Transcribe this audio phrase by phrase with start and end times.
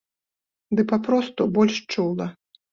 [0.79, 2.25] Ды папросту больш чула.